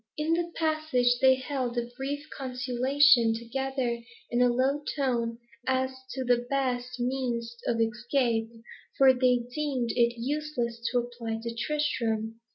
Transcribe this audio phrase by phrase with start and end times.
[0.17, 6.23] In the passage, they held a brief consultation together in a low tone, as to
[6.23, 8.49] the best means of escape,
[8.97, 12.39] for they deemed it useless to apply to Tristram.